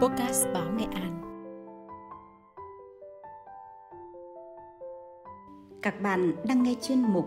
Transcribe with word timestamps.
Podcast 0.00 0.46
Báo 0.54 0.64
Nghệ 0.76 0.84
An. 0.94 1.20
Các 5.82 6.00
bạn 6.00 6.32
đang 6.48 6.62
nghe 6.62 6.74
chuyên 6.82 7.02
mục 7.02 7.24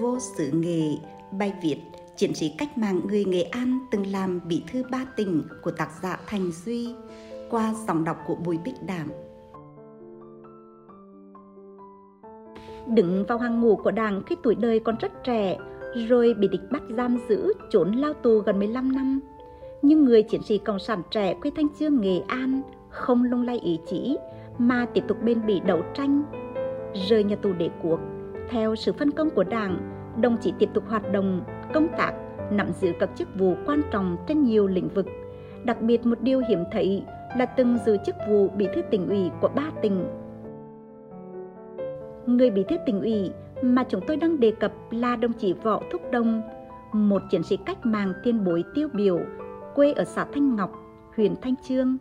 Vô 0.00 0.18
sự 0.18 0.50
nghề, 0.52 0.96
bài 1.32 1.54
viết 1.62 1.76
chiến 2.16 2.34
sĩ 2.34 2.54
cách 2.58 2.78
mạng 2.78 3.00
người 3.04 3.24
Nghệ 3.24 3.42
An 3.42 3.78
từng 3.90 4.06
làm 4.06 4.40
bí 4.48 4.62
thư 4.72 4.82
ba 4.90 5.04
tỉnh 5.16 5.42
của 5.62 5.70
tác 5.70 5.88
giả 6.02 6.20
Thành 6.26 6.50
Duy 6.52 6.94
qua 7.50 7.74
dòng 7.88 8.04
đọc 8.04 8.16
của 8.26 8.34
Bùi 8.34 8.58
Bích 8.58 8.82
Đảm. 8.86 9.08
Đứng 12.86 13.24
vào 13.28 13.38
hàng 13.38 13.60
ngũ 13.60 13.76
của 13.76 13.90
đảng 13.90 14.22
khi 14.26 14.36
tuổi 14.42 14.54
đời 14.54 14.80
còn 14.80 14.96
rất 15.00 15.12
trẻ, 15.24 15.58
rồi 16.08 16.34
bị 16.34 16.48
địch 16.48 16.70
bắt 16.70 16.82
giam 16.96 17.18
giữ 17.28 17.52
trốn 17.70 17.92
lao 17.92 18.12
tù 18.14 18.38
gần 18.38 18.58
15 18.58 18.92
năm 18.92 19.20
nhưng 19.82 20.04
người 20.04 20.22
chiến 20.22 20.42
sĩ 20.42 20.58
cộng 20.58 20.78
sản 20.78 21.02
trẻ 21.10 21.34
quê 21.34 21.50
Thanh 21.56 21.68
Chương 21.78 22.00
Nghệ 22.00 22.20
An 22.26 22.62
không 22.88 23.22
lung 23.22 23.42
lay 23.42 23.58
ý 23.58 23.78
chí 23.86 24.16
mà 24.58 24.86
tiếp 24.94 25.04
tục 25.08 25.22
bên 25.22 25.46
bỉ 25.46 25.60
đấu 25.60 25.82
tranh. 25.94 26.22
Rời 27.08 27.24
nhà 27.24 27.36
tù 27.36 27.52
đế 27.52 27.70
quốc, 27.82 28.00
theo 28.50 28.76
sự 28.76 28.92
phân 28.92 29.10
công 29.10 29.30
của 29.30 29.44
Đảng, 29.44 29.78
đồng 30.20 30.36
chí 30.36 30.52
tiếp 30.58 30.68
tục 30.74 30.84
hoạt 30.88 31.12
động, 31.12 31.42
công 31.74 31.88
tác, 31.98 32.12
nắm 32.50 32.66
giữ 32.80 32.92
các 33.00 33.10
chức 33.16 33.28
vụ 33.38 33.54
quan 33.66 33.82
trọng 33.92 34.16
trên 34.28 34.44
nhiều 34.44 34.66
lĩnh 34.66 34.88
vực. 34.88 35.06
Đặc 35.64 35.82
biệt 35.82 36.06
một 36.06 36.20
điều 36.20 36.42
hiếm 36.48 36.64
thấy 36.72 37.02
là 37.36 37.46
từng 37.46 37.78
giữ 37.86 37.96
chức 38.06 38.14
vụ 38.28 38.48
bí 38.48 38.68
thư 38.74 38.82
tỉnh 38.82 39.08
ủy 39.08 39.30
của 39.40 39.48
ba 39.48 39.70
tỉnh. 39.82 40.04
Người 42.26 42.50
bí 42.50 42.64
thư 42.68 42.76
tỉnh 42.86 43.00
ủy 43.00 43.30
mà 43.62 43.84
chúng 43.88 44.00
tôi 44.06 44.16
đang 44.16 44.40
đề 44.40 44.50
cập 44.50 44.72
là 44.90 45.16
đồng 45.16 45.32
chí 45.32 45.52
Võ 45.52 45.82
Thúc 45.90 46.02
Đông, 46.12 46.42
một 46.92 47.22
chiến 47.30 47.42
sĩ 47.42 47.56
cách 47.66 47.86
mạng 47.86 48.12
tiên 48.24 48.44
bối 48.44 48.64
tiêu 48.74 48.88
biểu 48.92 49.20
quê 49.78 49.92
ở 49.92 50.04
xã 50.04 50.26
Thanh 50.32 50.56
Ngọc, 50.56 50.70
huyện 51.16 51.34
Thanh 51.42 51.54
Trương. 51.56 51.96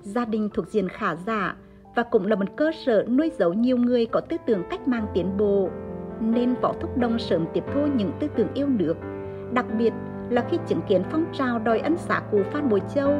Gia 0.00 0.24
đình 0.24 0.48
thuộc 0.54 0.68
diện 0.68 0.88
khả 0.88 1.16
giả 1.16 1.56
và 1.96 2.02
cũng 2.02 2.26
là 2.26 2.36
một 2.36 2.44
cơ 2.56 2.70
sở 2.86 3.04
nuôi 3.08 3.30
dấu 3.38 3.52
nhiều 3.52 3.76
người 3.76 4.06
có 4.06 4.20
tư 4.20 4.36
tưởng 4.46 4.62
cách 4.70 4.88
mạng 4.88 5.06
tiến 5.14 5.36
bộ, 5.36 5.68
nên 6.20 6.54
Võ 6.54 6.72
Thúc 6.80 6.98
Đông 6.98 7.18
sớm 7.18 7.46
tiếp 7.52 7.64
thu 7.74 7.80
những 7.96 8.12
tư 8.20 8.28
tưởng 8.36 8.48
yêu 8.54 8.66
nước, 8.68 8.94
đặc 9.52 9.66
biệt 9.78 9.92
là 10.30 10.44
khi 10.50 10.58
chứng 10.66 10.80
kiến 10.88 11.02
phong 11.10 11.24
trào 11.32 11.58
đòi 11.58 11.78
ân 11.78 11.96
xá 11.96 12.22
cụ 12.30 12.38
Phan 12.52 12.68
Bội 12.68 12.82
Châu 12.94 13.12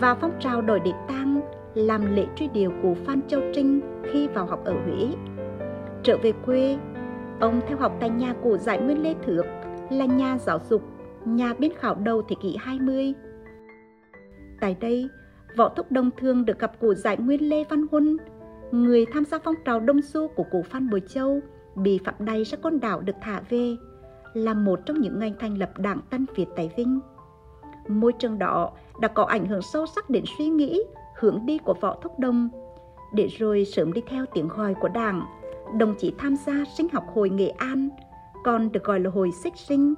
và 0.00 0.14
phong 0.14 0.32
trào 0.40 0.62
đòi 0.62 0.80
đế 0.80 0.92
tang 1.08 1.40
làm 1.74 2.16
lễ 2.16 2.26
truy 2.36 2.48
điệu 2.48 2.72
cụ 2.82 2.94
Phan 3.04 3.20
Châu 3.28 3.40
Trinh 3.54 3.80
khi 4.12 4.28
vào 4.28 4.46
học 4.46 4.64
ở 4.64 4.72
Huế. 4.72 5.08
Trở 6.02 6.16
về 6.22 6.32
quê, 6.46 6.78
ông 7.40 7.60
theo 7.68 7.78
học 7.78 7.92
tại 8.00 8.10
nhà 8.10 8.34
cụ 8.42 8.56
Giải 8.56 8.78
Nguyên 8.78 9.02
Lê 9.02 9.14
Thước 9.26 9.42
là 9.90 10.04
nhà 10.04 10.38
giáo 10.38 10.58
dục 10.68 10.82
nhà 11.24 11.54
biên 11.58 11.72
khảo 11.78 11.94
đầu 11.94 12.22
thế 12.22 12.36
kỷ 12.42 12.56
20. 12.60 13.14
Tại 14.60 14.76
đây, 14.80 15.08
Võ 15.56 15.68
Thúc 15.68 15.92
Đông 15.92 16.10
Thương 16.16 16.44
được 16.44 16.58
gặp 16.58 16.80
cụ 16.80 16.94
giải 16.94 17.16
nguyên 17.16 17.48
Lê 17.48 17.64
Văn 17.64 17.86
Huân, 17.90 18.16
người 18.72 19.06
tham 19.12 19.24
gia 19.24 19.38
phong 19.38 19.54
trào 19.64 19.80
Đông 19.80 20.02
Du 20.02 20.28
của 20.28 20.44
cụ 20.50 20.62
Phan 20.62 20.90
bồi 20.90 21.02
Châu, 21.08 21.40
bị 21.74 22.00
phạm 22.04 22.14
đầy 22.18 22.44
ra 22.44 22.58
con 22.62 22.80
đảo 22.80 23.00
được 23.00 23.16
thả 23.20 23.40
về, 23.48 23.76
là 24.34 24.54
một 24.54 24.80
trong 24.86 25.00
những 25.00 25.18
ngành 25.18 25.34
thành 25.38 25.58
lập 25.58 25.78
đảng 25.78 26.00
Tân 26.10 26.26
Việt 26.34 26.46
tại 26.56 26.70
Vinh. 26.76 27.00
Môi 27.88 28.12
trường 28.12 28.38
đó 28.38 28.72
đã 29.00 29.08
có 29.08 29.24
ảnh 29.24 29.46
hưởng 29.46 29.62
sâu 29.62 29.86
sắc 29.86 30.10
đến 30.10 30.24
suy 30.38 30.48
nghĩ, 30.48 30.82
hướng 31.18 31.46
đi 31.46 31.58
của 31.58 31.74
Võ 31.80 31.98
Thúc 32.02 32.18
Đông, 32.18 32.48
để 33.14 33.26
rồi 33.26 33.64
sớm 33.64 33.92
đi 33.92 34.02
theo 34.06 34.24
tiếng 34.34 34.48
gọi 34.48 34.74
của 34.74 34.88
đảng, 34.88 35.22
đồng 35.78 35.94
chí 35.98 36.14
tham 36.18 36.36
gia 36.36 36.64
sinh 36.76 36.88
học 36.92 37.04
hội 37.14 37.30
Nghệ 37.30 37.48
An, 37.48 37.88
còn 38.44 38.72
được 38.72 38.84
gọi 38.84 39.00
là 39.00 39.10
hội 39.10 39.30
xích 39.32 39.56
sinh, 39.56 39.94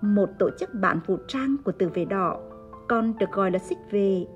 một 0.00 0.28
tổ 0.38 0.50
chức 0.58 0.74
bạn 0.74 1.00
vũ 1.06 1.18
trang 1.28 1.56
của 1.64 1.72
từ 1.72 1.88
về 1.88 2.04
đỏ, 2.04 2.36
còn 2.88 3.18
được 3.18 3.32
gọi 3.32 3.50
là 3.50 3.58
xích 3.58 3.78
về, 3.90 4.26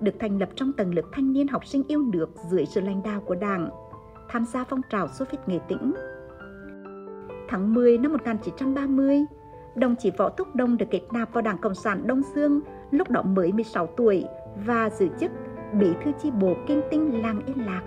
được 0.00 0.14
thành 0.18 0.38
lập 0.38 0.48
trong 0.54 0.72
tầng 0.72 0.94
lớp 0.94 1.02
thanh 1.12 1.32
niên 1.32 1.48
học 1.48 1.66
sinh 1.66 1.82
yêu 1.88 2.02
nước 2.02 2.26
dưới 2.50 2.66
sự 2.66 2.80
lãnh 2.80 3.02
đạo 3.02 3.20
của 3.20 3.34
Đảng, 3.34 3.70
tham 4.28 4.44
gia 4.44 4.64
phong 4.64 4.80
trào 4.90 5.08
Xô 5.08 5.24
Viết 5.30 5.38
Nghệ 5.46 5.58
Tĩnh. 5.68 5.92
Tháng 7.48 7.74
10 7.74 7.98
năm 7.98 8.12
1930, 8.12 9.20
đồng 9.74 9.96
chí 9.96 10.10
Võ 10.10 10.28
Thúc 10.28 10.54
Đông 10.54 10.76
được 10.76 10.86
kết 10.90 11.02
nạp 11.12 11.32
vào 11.32 11.42
Đảng 11.42 11.58
Cộng 11.58 11.74
sản 11.74 12.06
Đông 12.06 12.22
Dương 12.34 12.60
lúc 12.90 13.10
đó 13.10 13.22
mới 13.22 13.52
16 13.52 13.86
tuổi 13.86 14.24
và 14.66 14.90
giữ 14.90 15.08
chức 15.20 15.30
Bí 15.72 15.86
thư 16.04 16.12
chi 16.22 16.30
bộ 16.30 16.54
kim 16.66 16.80
Tinh 16.90 17.22
Làng 17.22 17.40
Yên 17.46 17.66
Lạc. 17.66 17.82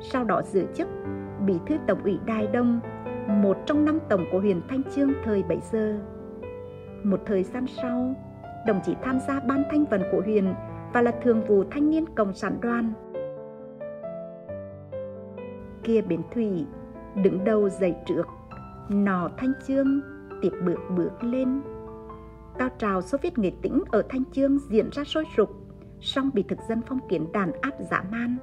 Sau 0.00 0.24
đó 0.24 0.42
giữ 0.42 0.66
chức 0.74 0.88
Bí 1.46 1.54
thư 1.66 1.76
Tổng 1.86 2.02
ủy 2.02 2.18
Đài 2.26 2.46
Đông, 2.46 2.80
một 3.28 3.56
trong 3.66 3.84
năm 3.84 3.98
tổng 4.08 4.24
của 4.32 4.40
huyện 4.40 4.60
Thanh 4.68 4.82
Trương 4.94 5.12
thời 5.24 5.42
bấy 5.42 5.58
giờ. 5.72 5.98
Một 7.10 7.20
thời 7.26 7.42
gian 7.42 7.66
sau, 7.66 8.14
đồng 8.66 8.80
chí 8.84 8.94
tham 9.02 9.18
gia 9.28 9.40
ban 9.40 9.62
thanh 9.70 9.84
vận 9.84 10.02
của 10.12 10.20
huyện 10.20 10.54
và 10.92 11.02
là 11.02 11.12
thường 11.22 11.42
vụ 11.48 11.64
thanh 11.70 11.90
niên 11.90 12.04
cộng 12.14 12.34
sản 12.34 12.58
đoàn. 12.60 12.92
Kia 15.82 16.00
bến 16.00 16.22
thủy, 16.34 16.66
đứng 17.14 17.44
đầu 17.44 17.68
dậy 17.68 17.94
trước, 18.06 18.26
nò 18.88 19.30
thanh 19.36 19.52
chương, 19.66 20.00
tiếp 20.42 20.50
bước 20.66 20.78
bước 20.96 21.10
lên. 21.20 21.60
Cao 22.58 22.68
trào 22.78 23.02
số 23.02 23.18
Viết 23.22 23.38
nghệ 23.38 23.52
tĩnh 23.62 23.82
ở 23.90 24.02
Thanh 24.08 24.24
Chương 24.32 24.58
diễn 24.58 24.90
ra 24.92 25.04
sôi 25.04 25.24
sục, 25.36 25.50
song 26.00 26.30
bị 26.34 26.42
thực 26.42 26.58
dân 26.68 26.80
phong 26.86 27.08
kiến 27.08 27.32
đàn 27.32 27.52
áp 27.60 27.72
dã 27.90 28.04
man. 28.10 28.36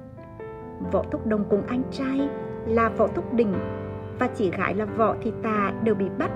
Võ 0.92 1.02
Thúc 1.10 1.26
Đồng 1.26 1.44
cùng 1.50 1.62
anh 1.66 1.82
trai 1.90 2.28
là 2.66 2.88
Võ 2.88 3.06
Thúc 3.06 3.34
Đình 3.34 3.54
và 4.18 4.28
chị 4.34 4.50
gái 4.50 4.74
là 4.74 4.84
Võ 4.84 5.14
Thị 5.22 5.32
Tà 5.42 5.72
đều 5.82 5.94
bị 5.94 6.06
bắt 6.18 6.30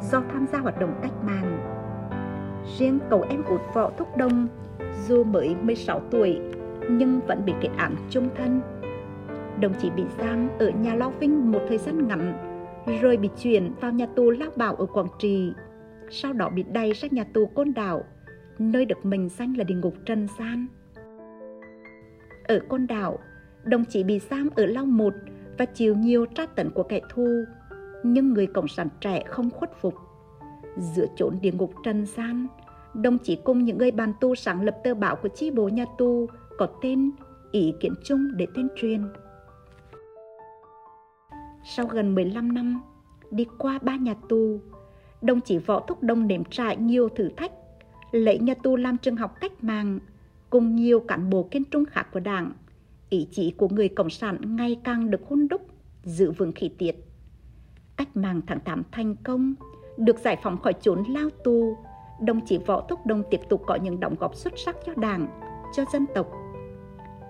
do 0.00 0.22
tham 0.32 0.46
gia 0.46 0.58
hoạt 0.58 0.80
động 0.80 0.94
cách 1.02 1.24
mạng. 1.24 1.75
Riêng 2.78 2.98
cậu 3.10 3.24
em 3.28 3.44
út 3.44 3.60
Võ 3.74 3.90
Thúc 3.90 4.16
Đông, 4.16 4.48
dù 5.08 5.24
mới 5.24 5.56
16 5.62 6.00
tuổi 6.10 6.40
nhưng 6.90 7.20
vẫn 7.26 7.44
bị 7.44 7.52
kết 7.60 7.68
án 7.76 7.96
chung 8.10 8.28
thân. 8.36 8.60
Đồng 9.60 9.74
chí 9.80 9.90
bị 9.90 10.02
giam 10.18 10.48
ở 10.58 10.68
nhà 10.70 10.94
Lao 10.94 11.12
Vinh 11.20 11.52
một 11.52 11.60
thời 11.68 11.78
gian 11.78 12.08
ngắn, 12.08 12.32
rồi 13.00 13.16
bị 13.16 13.30
chuyển 13.42 13.72
vào 13.80 13.92
nhà 13.92 14.06
tù 14.06 14.30
Lao 14.30 14.50
Bảo 14.56 14.74
ở 14.74 14.86
Quảng 14.86 15.08
Trị. 15.18 15.52
Sau 16.10 16.32
đó 16.32 16.48
bị 16.48 16.62
đày 16.62 16.94
sang 16.94 17.10
nhà 17.14 17.24
tù 17.34 17.46
Côn 17.46 17.72
Đảo, 17.74 18.04
nơi 18.58 18.84
được 18.84 19.06
mình 19.06 19.28
danh 19.28 19.54
là 19.56 19.64
địa 19.64 19.74
ngục 19.74 19.94
trần 20.04 20.26
gian. 20.38 20.66
Ở 22.44 22.60
Côn 22.68 22.86
Đảo, 22.86 23.18
đồng 23.64 23.84
chí 23.84 24.04
bị 24.04 24.18
giam 24.18 24.50
ở 24.56 24.66
Lao 24.66 24.86
Một 24.86 25.14
và 25.58 25.64
chịu 25.64 25.94
nhiều 25.94 26.26
tra 26.26 26.46
tấn 26.46 26.70
của 26.70 26.82
kẻ 26.82 27.00
thù 27.14 27.44
nhưng 28.02 28.32
người 28.32 28.46
cộng 28.46 28.68
sản 28.68 28.88
trẻ 29.00 29.22
không 29.26 29.50
khuất 29.50 29.70
phục. 29.80 29.94
Giữa 30.76 31.06
chốn 31.16 31.38
địa 31.40 31.52
ngục 31.52 31.72
trần 31.84 32.06
gian, 32.06 32.46
đồng 32.94 33.18
chí 33.18 33.36
cùng 33.44 33.64
những 33.64 33.78
người 33.78 33.90
bàn 33.90 34.12
tu 34.20 34.34
sáng 34.34 34.62
lập 34.62 34.76
tờ 34.84 34.94
báo 34.94 35.16
của 35.16 35.28
chi 35.28 35.50
bộ 35.50 35.68
nhà 35.68 35.84
tu 35.98 36.26
có 36.58 36.68
tên 36.82 37.10
Ý 37.52 37.74
kiến 37.80 37.94
chung 38.04 38.36
để 38.36 38.46
tuyên 38.54 38.68
truyền. 38.76 39.02
Sau 41.64 41.86
gần 41.86 42.14
15 42.14 42.54
năm, 42.54 42.82
đi 43.30 43.46
qua 43.58 43.78
ba 43.82 43.96
nhà 43.96 44.14
tù, 44.28 44.60
đồng 45.22 45.40
chí 45.40 45.58
Võ 45.58 45.80
Thúc 45.80 46.02
Đông 46.02 46.26
nếm 46.26 46.44
trải 46.44 46.76
nhiều 46.76 47.08
thử 47.08 47.28
thách, 47.36 47.52
lấy 48.10 48.38
nhà 48.38 48.54
tù 48.62 48.76
làm 48.76 48.98
trường 48.98 49.16
học 49.16 49.34
cách 49.40 49.64
mạng, 49.64 49.98
cùng 50.50 50.76
nhiều 50.76 51.00
cán 51.00 51.30
bộ 51.30 51.48
kiên 51.50 51.64
trung 51.64 51.84
khác 51.84 52.08
của 52.12 52.20
đảng. 52.20 52.52
Ý 53.10 53.28
chí 53.30 53.50
của 53.50 53.68
người 53.68 53.88
Cộng 53.88 54.10
sản 54.10 54.56
ngày 54.56 54.80
càng 54.84 55.10
được 55.10 55.20
hôn 55.28 55.48
đúc, 55.48 55.66
giữ 56.02 56.30
vững 56.30 56.52
khí 56.52 56.70
tiết 56.78 56.96
cách 57.96 58.16
mạng 58.16 58.40
tháng 58.46 58.60
8 58.60 58.82
thành 58.92 59.16
công, 59.16 59.54
được 59.96 60.18
giải 60.18 60.36
phóng 60.42 60.58
khỏi 60.58 60.72
chốn 60.80 61.02
lao 61.08 61.28
tù, 61.44 61.76
đồng 62.20 62.46
chí 62.46 62.58
Võ 62.58 62.80
Thúc 62.80 63.06
Đông 63.06 63.22
tiếp 63.30 63.40
tục 63.48 63.62
có 63.66 63.74
những 63.74 64.00
đóng 64.00 64.14
góp 64.20 64.34
xuất 64.34 64.52
sắc 64.56 64.76
cho 64.86 64.92
Đảng, 64.96 65.26
cho 65.76 65.84
dân 65.92 66.06
tộc. 66.14 66.26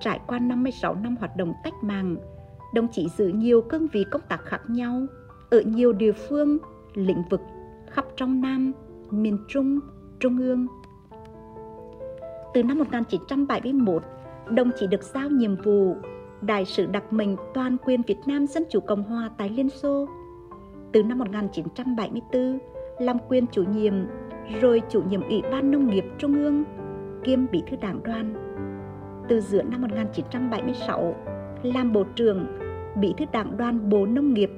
Trải 0.00 0.20
qua 0.26 0.38
56 0.38 0.94
năm 0.94 1.16
hoạt 1.16 1.36
động 1.36 1.52
cách 1.64 1.74
mạng, 1.82 2.16
đồng 2.74 2.88
chí 2.88 3.08
giữ 3.08 3.28
nhiều 3.28 3.60
cương 3.60 3.86
vị 3.92 4.04
công 4.10 4.22
tác 4.28 4.44
khác 4.44 4.60
nhau 4.68 5.06
ở 5.50 5.60
nhiều 5.60 5.92
địa 5.92 6.12
phương, 6.12 6.58
lĩnh 6.94 7.22
vực 7.30 7.40
khắp 7.90 8.04
trong 8.16 8.40
Nam, 8.40 8.72
miền 9.10 9.38
Trung, 9.48 9.80
Trung 10.20 10.38
ương. 10.38 10.66
Từ 12.54 12.62
năm 12.62 12.78
1971, 12.78 14.02
đồng 14.50 14.70
chí 14.80 14.86
được 14.86 15.02
giao 15.02 15.28
nhiệm 15.30 15.56
vụ 15.56 15.96
Đại 16.40 16.64
sứ 16.64 16.86
đặc 16.86 17.12
mệnh 17.12 17.36
toàn 17.54 17.76
quyền 17.84 18.02
Việt 18.02 18.18
Nam 18.26 18.46
Dân 18.46 18.64
Chủ 18.70 18.80
Cộng 18.80 19.02
Hòa 19.02 19.30
tại 19.38 19.48
Liên 19.48 19.70
Xô 19.70 20.08
từ 20.96 21.02
năm 21.02 21.18
1974 21.18 22.58
làm 22.98 23.16
quyền 23.28 23.46
chủ 23.46 23.62
nhiệm, 23.62 23.94
rồi 24.60 24.82
chủ 24.88 25.02
nhiệm 25.02 25.28
Ủy 25.28 25.42
ban 25.50 25.70
Nông 25.70 25.90
nghiệp 25.90 26.04
Trung 26.18 26.34
ương, 26.34 26.64
kiêm 27.24 27.50
bí 27.50 27.62
thư 27.70 27.76
đảng 27.76 28.02
đoàn. 28.02 28.34
Từ 29.28 29.40
giữa 29.40 29.62
năm 29.62 29.82
1976 29.82 31.14
làm 31.62 31.92
bộ 31.92 32.04
trưởng, 32.14 32.46
bí 33.00 33.14
thư 33.18 33.24
đảng 33.32 33.56
đoàn 33.56 33.88
Bộ 33.88 34.06
Nông 34.06 34.34
nghiệp, 34.34 34.50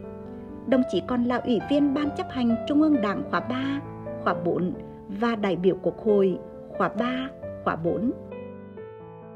đồng 0.67 0.83
chí 0.93 1.03
còn 1.07 1.25
là 1.25 1.37
ủy 1.37 1.59
viên 1.71 1.95
ban 1.95 2.09
chấp 2.17 2.27
hành 2.31 2.57
Trung 2.69 2.83
ương 2.83 3.01
Đảng 3.03 3.23
khóa 3.31 3.41
3, 3.41 3.81
khóa 4.25 4.35
4 4.45 4.73
và 5.09 5.37
đại 5.37 5.57
biểu 5.57 5.77
Quốc 5.83 5.99
hội 5.99 6.39
khóa 6.77 6.89
3, 6.89 7.29
khóa 7.65 7.77
4. 7.77 8.13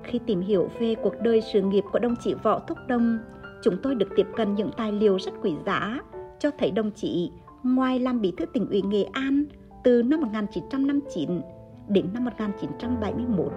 Khi 0.03 0.21
tìm 0.27 0.41
hiểu 0.41 0.69
về 0.79 0.95
cuộc 1.03 1.15
đời 1.21 1.41
sự 1.53 1.63
nghiệp 1.63 1.85
của 1.93 1.99
đồng 1.99 2.15
chí 2.25 2.35
Võ 2.43 2.59
Thúc 2.59 2.79
Đông, 2.89 3.19
chúng 3.63 3.75
tôi 3.83 3.95
được 3.95 4.09
tiếp 4.17 4.27
cận 4.37 4.55
những 4.55 4.71
tài 4.77 4.93
liệu 4.93 5.19
rất 5.19 5.33
quý 5.43 5.55
giá 5.67 6.01
cho 6.43 6.51
thấy 6.59 6.71
đồng 6.71 6.91
chí 6.91 7.31
ngoài 7.63 7.99
làm 7.99 8.21
bí 8.21 8.33
thư 8.37 8.47
tỉnh 8.47 8.69
ủy 8.71 8.83
Nghệ 8.83 9.05
An 9.13 9.45
từ 9.85 10.03
năm 10.03 10.21
1959 10.21 11.41
đến 11.89 12.07
năm 12.15 12.25
1971, 12.25 13.53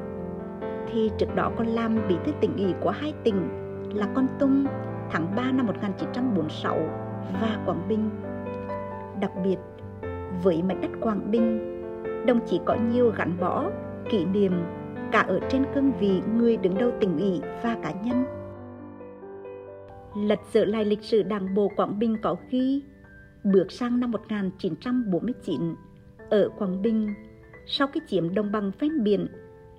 thì 0.88 1.12
trước 1.18 1.36
đó 1.36 1.52
còn 1.58 1.68
làm 1.68 2.08
bí 2.08 2.16
thư 2.26 2.32
tỉnh 2.42 2.58
ủy 2.58 2.74
của 2.82 2.90
hai 2.90 3.14
tỉnh 3.24 3.50
là 3.94 4.08
Con 4.16 4.28
Tum 4.40 4.66
tháng 5.12 5.36
3 5.36 5.52
năm 5.52 5.68
1946 5.68 6.78
và 7.42 7.64
Quảng 7.66 7.88
Bình. 7.88 8.10
Đặc 9.22 9.32
biệt, 9.44 9.58
với 10.44 10.64
mảnh 10.64 10.82
đất 10.82 10.92
Quảng 11.02 11.32
Bình, 11.32 11.60
đồng 12.26 12.40
chí 12.48 12.60
có 12.66 12.76
nhiều 12.92 13.12
gắn 13.18 13.38
bó, 13.40 13.66
kỷ 14.10 14.26
niệm 14.26 14.52
cả 15.12 15.20
ở 15.20 15.40
trên 15.50 15.66
cương 15.76 15.92
vị 16.00 16.22
người 16.38 16.58
đứng 16.58 16.78
đầu 16.78 16.92
tỉnh 17.00 17.18
ủy 17.18 17.42
và 17.64 17.78
cá 17.84 17.92
nhân. 17.92 18.35
Lật 20.16 20.40
dở 20.52 20.66
lại 20.66 20.86
lịch 20.86 21.04
sử 21.04 21.24
Đảng 21.24 21.56
bộ 21.56 21.72
Quảng 21.76 22.00
Bình 22.00 22.18
có 22.22 22.36
ghi 22.50 22.84
bước 23.44 23.72
sang 23.72 24.00
năm 24.00 24.12
1949 24.12 25.76
ở 26.30 26.50
Quảng 26.58 26.82
Bình 26.82 27.14
sau 27.66 27.88
khi 27.88 28.00
chiếm 28.08 28.34
đồng 28.34 28.52
bằng 28.52 28.72
ven 28.80 29.04
biển 29.04 29.28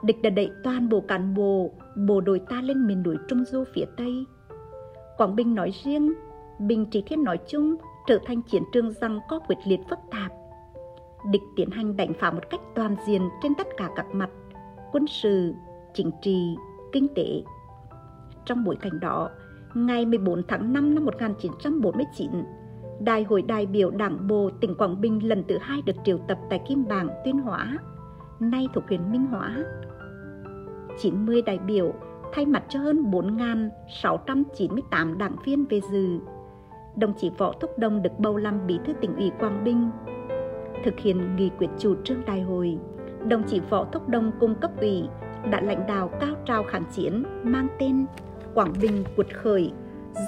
địch 0.02 0.22
đã 0.22 0.30
đẩy 0.30 0.50
toàn 0.64 0.88
bộ 0.88 1.00
cán 1.00 1.34
bộ 1.34 1.70
bộ 1.96 2.20
đội 2.20 2.38
ta 2.38 2.60
lên 2.62 2.86
miền 2.86 3.02
núi 3.02 3.16
Trung 3.28 3.44
Du 3.44 3.64
phía 3.74 3.84
Tây. 3.96 4.24
Quảng 5.16 5.36
Bình 5.36 5.54
nói 5.54 5.72
riêng, 5.84 6.12
Bình 6.58 6.86
Trị 6.90 7.02
Thiên 7.06 7.24
nói 7.24 7.38
chung 7.48 7.76
trở 8.06 8.18
thành 8.26 8.42
chiến 8.42 8.62
trường 8.72 8.92
rằng 8.92 9.20
có 9.28 9.38
quyết 9.38 9.56
liệt 9.64 9.80
phức 9.90 9.98
tạp. 10.10 10.32
Địch 11.30 11.42
tiến 11.56 11.70
hành 11.70 11.96
đánh 11.96 12.12
phá 12.20 12.30
một 12.30 12.50
cách 12.50 12.60
toàn 12.74 12.96
diện 13.06 13.28
trên 13.42 13.54
tất 13.54 13.66
cả 13.76 13.90
các 13.96 14.06
mặt, 14.12 14.30
quân 14.92 15.06
sự, 15.06 15.54
chính 15.94 16.10
trị, 16.22 16.56
kinh 16.92 17.08
tế. 17.14 17.42
Trong 18.44 18.64
bối 18.64 18.76
cảnh 18.80 19.00
đó, 19.00 19.30
ngày 19.74 20.06
14 20.06 20.42
tháng 20.48 20.72
5 20.72 20.94
năm 20.94 21.04
1949, 21.04 22.30
Đại 23.00 23.22
hội 23.22 23.42
đại 23.42 23.66
biểu 23.66 23.90
Đảng 23.90 24.28
bộ 24.28 24.50
tỉnh 24.60 24.74
Quảng 24.74 25.00
Bình 25.00 25.28
lần 25.28 25.44
thứ 25.48 25.58
hai 25.60 25.82
được 25.82 25.96
triệu 26.04 26.18
tập 26.28 26.38
tại 26.50 26.60
Kim 26.68 26.88
Bảng, 26.88 27.08
Tuyên 27.24 27.38
Hóa, 27.38 27.78
nay 28.40 28.68
thuộc 28.74 28.84
huyện 28.88 29.12
Minh 29.12 29.26
Hóa. 29.26 29.64
90 30.98 31.42
đại 31.42 31.58
biểu 31.58 31.94
thay 32.32 32.46
mặt 32.46 32.64
cho 32.68 32.78
hơn 32.78 33.10
4.698 33.10 35.16
đảng 35.16 35.36
viên 35.44 35.64
về 35.64 35.80
dự. 35.90 36.18
Đồng 36.96 37.14
chí 37.18 37.30
Võ 37.38 37.52
Thúc 37.60 37.78
Đông 37.78 38.02
được 38.02 38.18
bầu 38.18 38.36
làm 38.36 38.66
bí 38.66 38.78
thư 38.86 38.92
tỉnh 38.92 39.16
ủy 39.16 39.30
Quảng 39.38 39.64
Bình. 39.64 39.90
Thực 40.84 40.98
hiện 40.98 41.36
nghị 41.36 41.50
quyết 41.58 41.68
chủ 41.78 41.94
trương 42.04 42.24
đại 42.26 42.40
hội, 42.40 42.78
đồng 43.28 43.42
chí 43.42 43.60
Võ 43.70 43.84
Thúc 43.84 44.08
Đông 44.08 44.32
cung 44.40 44.54
cấp 44.54 44.70
ủy 44.80 45.02
đã 45.50 45.60
lãnh 45.60 45.86
đạo 45.86 46.10
cao 46.20 46.34
trào 46.44 46.62
kháng 46.62 46.84
chiến 46.92 47.24
mang 47.42 47.68
tên 47.78 48.06
Quảng 48.56 48.72
Bình 48.82 49.04
cuột 49.16 49.26
khởi, 49.34 49.72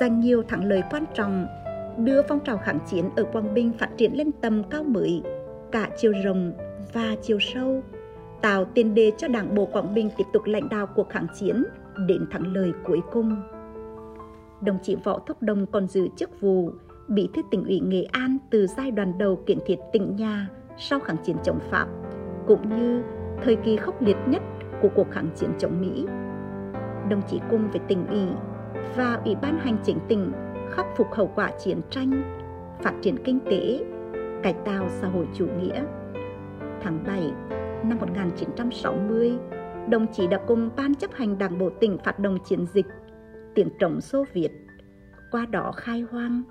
giành 0.01 0.21
nhiều 0.21 0.43
thắng 0.43 0.65
lợi 0.65 0.83
quan 0.91 1.05
trọng, 1.15 1.47
đưa 1.99 2.23
phong 2.23 2.41
trào 2.41 2.59
kháng 2.59 2.79
chiến 2.91 3.05
ở 3.17 3.25
Quảng 3.25 3.55
Bình 3.55 3.73
phát 3.79 3.89
triển 3.97 4.17
lên 4.17 4.33
tầm 4.33 4.63
cao 4.71 4.85
mới, 4.85 5.23
cả 5.73 5.91
chiều 5.97 6.13
rộng 6.25 6.53
và 6.93 7.17
chiều 7.23 7.39
sâu, 7.41 7.83
tạo 8.43 8.65
tiền 8.65 8.95
đề 8.95 9.13
cho 9.19 9.29
Đảng 9.29 9.55
bộ 9.55 9.67
Quảng 9.67 9.95
Bình 9.95 10.11
tiếp 10.17 10.25
tục 10.33 10.43
lãnh 10.45 10.69
đạo 10.69 10.87
cuộc 10.87 11.09
kháng 11.09 11.27
chiến 11.35 11.65
đến 12.07 12.27
thắng 12.31 12.55
lợi 12.55 12.73
cuối 12.85 13.01
cùng. 13.13 13.37
Đồng 14.61 14.79
chí 14.83 14.97
Võ 15.05 15.19
Thúc 15.19 15.37
Đông 15.43 15.67
còn 15.67 15.89
giữ 15.89 16.09
chức 16.17 16.41
vụ 16.41 16.71
Bí 17.09 17.29
thư 17.35 17.43
tỉnh 17.51 17.65
ủy 17.65 17.81
Nghệ 17.81 18.03
An 18.13 18.39
từ 18.51 18.67
giai 18.67 18.91
đoạn 18.91 19.19
đầu 19.19 19.43
kiện 19.47 19.59
thiết 19.67 19.77
tỉnh 19.93 20.17
nhà 20.17 20.49
sau 20.79 21.01
kháng 21.01 21.17
chiến 21.25 21.37
chống 21.45 21.59
Pháp, 21.71 21.87
cũng 22.47 22.79
như 22.79 23.03
thời 23.45 23.57
kỳ 23.57 23.77
khốc 23.77 24.03
liệt 24.03 24.17
nhất 24.27 24.43
của 24.83 24.89
cuộc 24.95 25.11
kháng 25.11 25.29
chiến 25.37 25.51
chống 25.59 25.81
Mỹ. 25.81 26.07
Đồng 27.09 27.23
chí 27.29 27.41
cùng 27.51 27.71
với 27.71 27.81
tỉnh 27.89 28.07
ủy 28.07 28.27
và 28.97 29.21
Ủy 29.25 29.35
ban 29.43 29.59
hành 29.59 29.77
chính 29.85 29.99
tỉnh 30.09 30.33
khắc 30.71 30.87
phục 30.97 31.07
hậu 31.13 31.33
quả 31.35 31.51
chiến 31.59 31.81
tranh, 31.91 32.39
phát 32.83 32.95
triển 33.03 33.25
kinh 33.25 33.41
tế, 33.51 33.85
cải 34.43 34.55
tạo 34.65 34.89
xã 34.89 35.09
hội 35.09 35.29
chủ 35.35 35.47
nghĩa. 35.47 35.85
Tháng 36.81 37.05
7 37.07 37.33
năm 37.85 37.99
1960, 37.99 39.33
đồng 39.89 40.07
chí 40.13 40.27
đã 40.27 40.41
cùng 40.47 40.71
Ban 40.77 40.95
chấp 40.95 41.13
hành 41.15 41.39
Đảng 41.39 41.59
bộ 41.59 41.71
tỉnh 41.81 41.99
phát 42.05 42.19
động 42.19 42.39
chiến 42.45 42.67
dịch 42.67 42.87
tiền 43.55 43.69
trống 43.79 44.01
Xô 44.01 44.25
việt, 44.33 44.51
qua 45.31 45.47
đó 45.47 45.73
khai 45.77 46.05
hoang, 46.11 46.43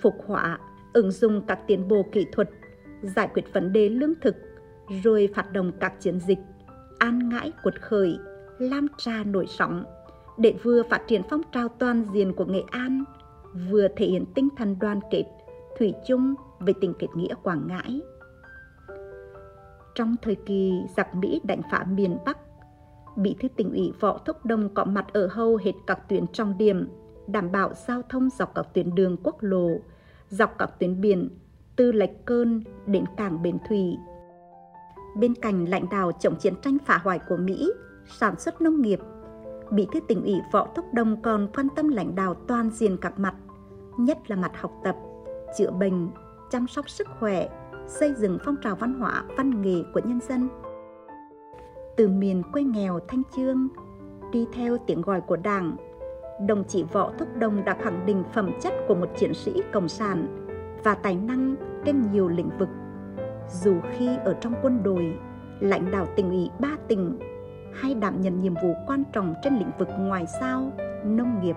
phục 0.00 0.14
họa, 0.26 0.58
ứng 0.92 1.10
dụng 1.10 1.42
các 1.46 1.58
tiến 1.66 1.88
bộ 1.88 2.02
kỹ 2.12 2.26
thuật, 2.32 2.50
giải 3.02 3.28
quyết 3.34 3.52
vấn 3.52 3.72
đề 3.72 3.88
lương 3.88 4.14
thực, 4.20 4.36
rồi 5.04 5.28
phát 5.34 5.52
động 5.52 5.72
các 5.80 6.00
chiến 6.00 6.20
dịch 6.20 6.38
an 6.98 7.28
ngãi 7.28 7.52
quật 7.62 7.82
khởi, 7.82 8.18
lam 8.58 8.86
trà 8.96 9.24
nổi 9.24 9.46
sóng, 9.48 9.84
để 10.36 10.54
vừa 10.62 10.82
phát 10.82 11.02
triển 11.08 11.22
phong 11.30 11.42
trào 11.52 11.68
toàn 11.68 12.04
diện 12.12 12.32
của 12.32 12.44
Nghệ 12.44 12.62
An, 12.70 13.04
vừa 13.70 13.88
thể 13.96 14.06
hiện 14.06 14.24
tinh 14.34 14.48
thần 14.56 14.76
đoàn 14.80 15.00
kết, 15.10 15.24
thủy 15.78 15.94
chung 16.06 16.34
về 16.60 16.72
tình 16.80 16.94
kết 16.98 17.08
nghĩa 17.14 17.34
Quảng 17.42 17.66
Ngãi. 17.66 18.00
Trong 19.94 20.16
thời 20.22 20.34
kỳ 20.34 20.72
giặc 20.96 21.14
Mỹ 21.14 21.40
đánh 21.44 21.60
phá 21.70 21.84
miền 21.90 22.18
Bắc, 22.26 22.38
Bí 23.16 23.36
thư 23.40 23.48
tỉnh 23.48 23.70
ủy 23.70 23.92
Võ 24.00 24.18
Thúc 24.18 24.44
Đông 24.44 24.74
có 24.74 24.84
mặt 24.84 25.06
ở 25.12 25.26
hầu 25.26 25.56
hết 25.56 25.72
các 25.86 26.08
tuyến 26.08 26.26
trọng 26.26 26.58
điểm, 26.58 26.88
đảm 27.26 27.52
bảo 27.52 27.72
giao 27.74 28.02
thông 28.02 28.30
dọc 28.30 28.54
các 28.54 28.66
tuyến 28.74 28.94
đường 28.94 29.16
quốc 29.22 29.36
lộ, 29.40 29.68
dọc 30.28 30.58
các 30.58 30.70
tuyến 30.78 31.00
biển, 31.00 31.28
từ 31.76 31.92
Lạch 31.92 32.10
Cơn 32.24 32.62
đến 32.86 33.04
cảng 33.16 33.42
Bến 33.42 33.58
Thủy. 33.68 33.96
Bên 35.16 35.34
cạnh 35.34 35.64
lãnh 35.64 35.88
đạo 35.90 36.12
chống 36.20 36.36
chiến 36.36 36.54
tranh 36.62 36.78
phá 36.86 37.00
hoại 37.04 37.18
của 37.28 37.36
Mỹ, 37.36 37.72
sản 38.08 38.38
xuất 38.38 38.60
nông 38.60 38.82
nghiệp, 38.82 39.00
Bí 39.70 39.86
thư 39.92 40.00
tỉnh 40.00 40.24
ủy 40.24 40.40
Võ 40.52 40.68
Thúc 40.74 40.84
Đông 40.92 41.22
còn 41.22 41.48
quan 41.54 41.68
tâm 41.76 41.88
lãnh 41.88 42.14
đạo 42.14 42.34
toàn 42.34 42.70
diện 42.70 42.96
các 43.00 43.18
mặt, 43.18 43.34
nhất 43.98 44.30
là 44.30 44.36
mặt 44.36 44.52
học 44.54 44.72
tập, 44.84 44.96
chữa 45.58 45.70
bệnh, 45.70 46.08
chăm 46.50 46.66
sóc 46.66 46.88
sức 46.88 47.08
khỏe, 47.20 47.48
xây 47.86 48.14
dựng 48.14 48.38
phong 48.44 48.56
trào 48.62 48.76
văn 48.76 48.94
hóa, 48.94 49.24
văn 49.36 49.62
nghệ 49.62 49.82
của 49.94 50.00
nhân 50.04 50.20
dân. 50.28 50.48
Từ 51.96 52.08
miền 52.08 52.42
quê 52.52 52.62
nghèo 52.62 52.98
Thanh 53.08 53.22
Trương, 53.36 53.68
đi 54.32 54.46
theo 54.52 54.78
tiếng 54.86 55.02
gọi 55.02 55.20
của 55.20 55.36
Đảng, 55.36 55.76
đồng 56.46 56.64
chí 56.64 56.84
Võ 56.92 57.12
Thúc 57.18 57.28
Đông 57.38 57.64
đã 57.64 57.76
khẳng 57.82 58.06
định 58.06 58.24
phẩm 58.34 58.50
chất 58.60 58.72
của 58.88 58.94
một 58.94 59.08
chiến 59.16 59.34
sĩ 59.34 59.62
cộng 59.72 59.88
sản 59.88 60.46
và 60.84 60.94
tài 60.94 61.16
năng 61.16 61.56
trên 61.84 62.12
nhiều 62.12 62.28
lĩnh 62.28 62.50
vực. 62.58 62.68
Dù 63.62 63.74
khi 63.92 64.16
ở 64.24 64.36
trong 64.40 64.54
quân 64.62 64.82
đội, 64.82 65.16
lãnh 65.60 65.90
đạo 65.90 66.06
tỉnh 66.16 66.30
ủy 66.30 66.50
ba 66.58 66.76
tỉnh 66.88 67.18
hay 67.80 67.94
đảm 67.94 68.20
nhận 68.20 68.40
nhiệm 68.40 68.54
vụ 68.54 68.74
quan 68.86 69.04
trọng 69.12 69.34
trên 69.42 69.58
lĩnh 69.58 69.70
vực 69.78 69.88
ngoại 69.98 70.24
giao, 70.40 70.72
nông 71.04 71.40
nghiệp. 71.42 71.56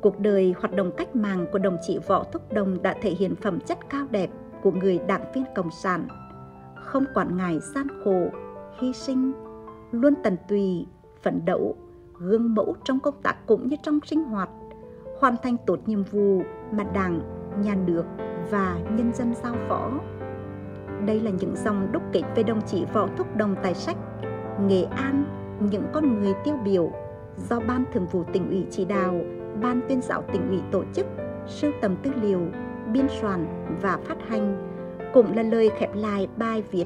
Cuộc 0.00 0.20
đời 0.20 0.54
hoạt 0.60 0.74
động 0.74 0.90
cách 0.96 1.16
mạng 1.16 1.46
của 1.52 1.58
đồng 1.58 1.76
chí 1.86 1.98
Võ 2.06 2.24
Thúc 2.24 2.52
Đồng 2.52 2.82
đã 2.82 2.94
thể 3.02 3.10
hiện 3.10 3.34
phẩm 3.36 3.60
chất 3.60 3.78
cao 3.90 4.06
đẹp 4.10 4.30
của 4.62 4.70
người 4.70 4.98
đảng 5.06 5.32
viên 5.34 5.44
cộng 5.54 5.70
sản 5.70 6.08
không 6.84 7.04
quản 7.14 7.36
ngại 7.36 7.58
gian 7.74 7.86
khổ 8.04 8.28
hy 8.78 8.92
sinh 8.92 9.32
luôn 9.90 10.14
tận 10.22 10.36
tùy 10.48 10.86
phấn 11.22 11.44
đấu 11.44 11.76
gương 12.18 12.54
mẫu 12.54 12.74
trong 12.84 13.00
công 13.00 13.22
tác 13.22 13.46
cũng 13.46 13.68
như 13.68 13.76
trong 13.82 14.00
sinh 14.06 14.24
hoạt 14.24 14.48
hoàn 15.20 15.36
thành 15.42 15.56
tốt 15.66 15.78
nhiệm 15.86 16.02
vụ 16.02 16.42
mà 16.72 16.84
đảng 16.84 17.20
nhà 17.62 17.74
nước 17.74 18.04
và 18.50 18.78
nhân 18.90 19.12
dân 19.14 19.34
giao 19.42 19.54
phó 19.68 19.90
đây 21.06 21.20
là 21.20 21.30
những 21.30 21.56
dòng 21.56 21.92
đúc 21.92 22.02
kết 22.12 22.22
về 22.34 22.42
đồng 22.42 22.62
chí 22.66 22.84
võ 22.92 23.08
thúc 23.16 23.36
đồng 23.36 23.56
tài 23.62 23.74
sách 23.74 23.96
nghệ 24.66 24.82
an, 24.82 25.24
những 25.70 25.84
con 25.92 26.20
người 26.20 26.32
tiêu 26.44 26.56
biểu 26.64 26.92
do 27.48 27.60
ban 27.60 27.84
thường 27.92 28.06
vụ 28.06 28.24
tỉnh 28.32 28.48
ủy 28.48 28.66
chỉ 28.70 28.84
đạo, 28.84 29.20
ban 29.62 29.80
tuyên 29.88 30.02
giáo 30.02 30.24
tỉnh 30.32 30.48
ủy 30.48 30.60
tổ 30.72 30.84
chức, 30.94 31.06
sưu 31.46 31.72
tầm 31.80 31.96
tư 32.02 32.10
liệu, 32.22 32.40
biên 32.92 33.06
soạn 33.20 33.46
và 33.82 33.96
phát 33.96 34.16
hành, 34.28 34.74
cũng 35.14 35.36
là 35.36 35.42
lời 35.42 35.70
khép 35.78 35.90
lại 35.94 36.28
bài 36.36 36.62
viết 36.70 36.84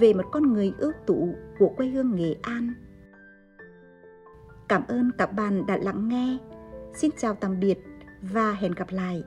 về 0.00 0.12
một 0.12 0.24
con 0.32 0.52
người 0.52 0.72
ưu 0.78 0.92
tú 1.06 1.28
của 1.58 1.68
quê 1.68 1.86
hương 1.86 2.16
Nghệ 2.16 2.36
An. 2.42 2.74
Cảm 4.68 4.82
ơn 4.88 5.10
các 5.18 5.32
bạn 5.32 5.66
đã 5.66 5.78
lắng 5.82 6.08
nghe. 6.08 6.38
Xin 6.94 7.10
chào 7.18 7.34
tạm 7.34 7.60
biệt 7.60 7.78
và 8.22 8.52
hẹn 8.52 8.72
gặp 8.72 8.86
lại. 8.90 9.22